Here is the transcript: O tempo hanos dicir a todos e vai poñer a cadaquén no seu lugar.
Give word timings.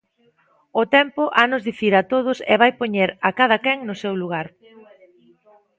O 0.81 0.83
tempo 0.95 1.23
hanos 1.39 1.65
dicir 1.69 1.93
a 1.97 2.07
todos 2.13 2.37
e 2.51 2.55
vai 2.61 2.71
poñer 2.81 3.09
a 3.27 3.29
cadaquén 3.37 3.77
no 3.87 3.95
seu 4.01 4.13
lugar. 4.21 4.47